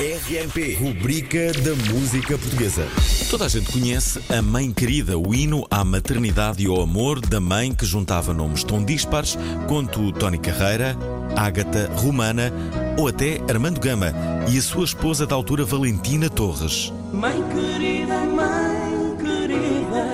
[0.00, 2.88] RMP, rubrica da música portuguesa.
[3.28, 7.38] Toda a gente conhece a Mãe Querida, o hino à maternidade e ao amor da
[7.38, 9.36] mãe que juntava nomes tão dispares
[9.68, 10.96] quanto Tony Carreira,
[11.36, 12.50] Ágata Romana
[12.98, 14.14] ou até Armando Gama
[14.50, 16.90] e a sua esposa da altura Valentina Torres.
[17.12, 20.06] Mãe querida, mãe querida,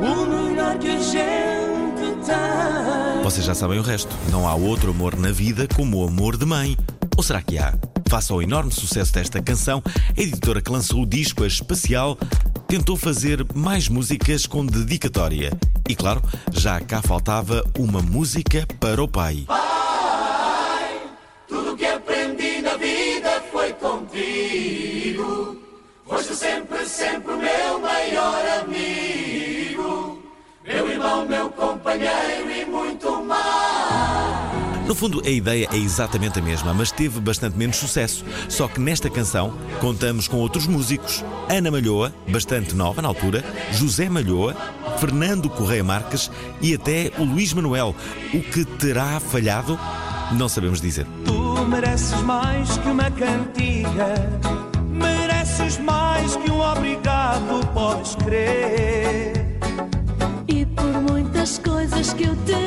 [0.00, 3.22] o melhor que a gente tem.
[3.22, 4.12] Vocês já sabem o resto.
[4.32, 6.76] Não há outro amor na vida como o amor de mãe.
[7.16, 7.72] Ou será que há?
[8.08, 9.82] Face ao enorme sucesso desta canção,
[10.16, 12.16] a editora que lançou o disco, a Espacial,
[12.68, 15.50] tentou fazer mais músicas com dedicatória.
[15.88, 16.22] E claro,
[16.52, 19.46] já cá faltava uma música para o pai.
[21.48, 25.56] Tudo que aprendi na vida foi contigo.
[26.06, 26.75] Foste sempre
[34.86, 38.24] No fundo, a ideia é exatamente a mesma, mas teve bastante menos sucesso.
[38.48, 44.08] Só que nesta canção contamos com outros músicos: Ana Malhoa, bastante nova na altura, José
[44.08, 44.54] Malhoa,
[44.98, 46.30] Fernando Correia Marques
[46.62, 47.96] e até o Luís Manuel.
[48.32, 49.78] O que terá falhado?
[50.32, 51.06] Não sabemos dizer.
[51.24, 54.14] Tu mereces mais que uma cantiga.
[54.88, 59.58] Mereces mais que um obrigado, podes crer.
[60.46, 62.65] E por muitas coisas que eu te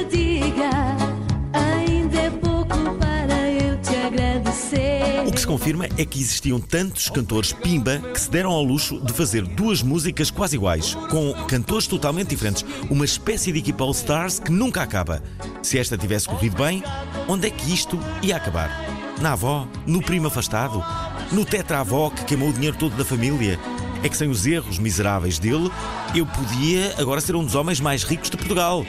[5.49, 9.81] confirma é que existiam tantos cantores pimba que se deram ao luxo de fazer duas
[9.81, 14.83] músicas quase iguais, com cantores totalmente diferentes, uma espécie de equipa All Stars que nunca
[14.83, 15.23] acaba.
[15.63, 16.83] Se esta tivesse corrido bem,
[17.27, 18.69] onde é que isto ia acabar?
[19.21, 19.67] Na avó?
[19.87, 20.85] No primo afastado?
[21.31, 23.59] No tetra-avó que queimou o dinheiro todo da família?
[24.03, 25.71] É que sem os erros miseráveis dele,
[26.13, 28.85] eu podia agora ser um dos homens mais ricos de Portugal.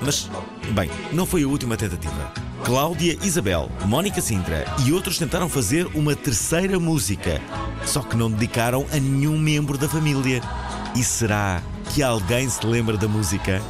[0.00, 0.30] Mas,
[0.70, 2.49] bem, não foi a última tentativa.
[2.64, 7.40] Cláudia Isabel, Mónica Sintra e outros tentaram fazer uma terceira música,
[7.84, 10.40] só que não dedicaram a nenhum membro da família.
[10.94, 13.60] E será que alguém se lembra da música?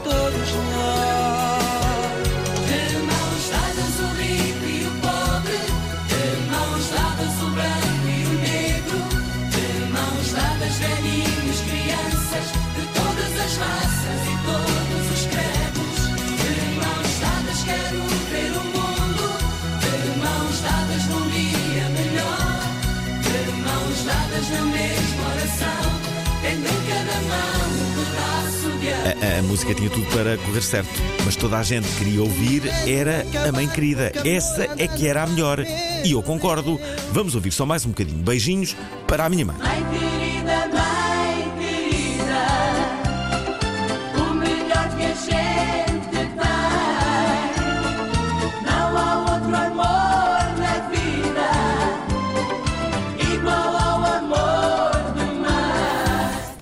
[29.40, 30.90] A, música tinha tudo para correr certo,
[31.24, 34.12] mas toda a gente queria ouvir era a mãe querida.
[34.22, 35.64] Essa é que era a melhor.
[36.04, 36.78] E eu concordo.
[37.10, 38.18] Vamos ouvir só mais um bocadinho.
[38.18, 39.56] Beijinhos para a minha mãe.